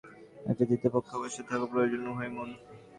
[0.45, 2.49] একটি তৃতীয় পক্ষ অবশ্যই থাকা প্রয়োজন, উহাই মন।